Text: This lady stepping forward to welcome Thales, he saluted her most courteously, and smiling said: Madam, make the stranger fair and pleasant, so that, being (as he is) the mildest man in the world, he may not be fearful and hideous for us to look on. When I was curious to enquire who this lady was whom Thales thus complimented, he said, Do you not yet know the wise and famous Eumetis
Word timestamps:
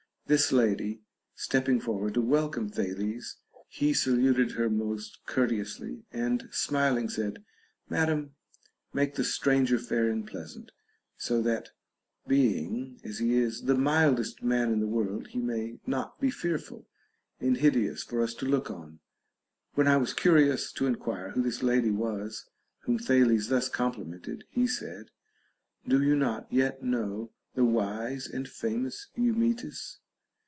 This 0.27 0.53
lady 0.53 1.01
stepping 1.35 1.81
forward 1.81 2.13
to 2.13 2.21
welcome 2.21 2.69
Thales, 2.69 3.35
he 3.67 3.93
saluted 3.93 4.51
her 4.53 4.69
most 4.69 5.19
courteously, 5.25 6.05
and 6.09 6.47
smiling 6.53 7.09
said: 7.09 7.43
Madam, 7.89 8.33
make 8.93 9.15
the 9.15 9.25
stranger 9.25 9.77
fair 9.77 10.07
and 10.07 10.25
pleasant, 10.25 10.71
so 11.17 11.41
that, 11.41 11.71
being 12.29 13.01
(as 13.03 13.17
he 13.19 13.33
is) 13.37 13.63
the 13.63 13.75
mildest 13.75 14.41
man 14.41 14.71
in 14.71 14.79
the 14.79 14.87
world, 14.87 15.27
he 15.31 15.39
may 15.39 15.79
not 15.85 16.17
be 16.21 16.31
fearful 16.31 16.87
and 17.41 17.57
hideous 17.57 18.01
for 18.01 18.21
us 18.23 18.33
to 18.35 18.45
look 18.45 18.71
on. 18.71 19.01
When 19.73 19.89
I 19.89 19.97
was 19.97 20.13
curious 20.13 20.71
to 20.73 20.87
enquire 20.87 21.31
who 21.31 21.41
this 21.41 21.61
lady 21.61 21.91
was 21.91 22.45
whom 22.83 22.99
Thales 22.99 23.49
thus 23.49 23.67
complimented, 23.67 24.45
he 24.49 24.65
said, 24.65 25.07
Do 25.85 26.01
you 26.01 26.15
not 26.15 26.47
yet 26.49 26.81
know 26.81 27.33
the 27.55 27.65
wise 27.65 28.27
and 28.29 28.47
famous 28.47 29.09
Eumetis 29.17 29.97